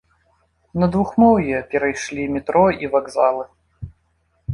[0.83, 3.45] На двухмоўе перайшлі метро і вакзалы.